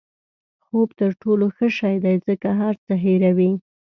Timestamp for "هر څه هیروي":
2.59-3.51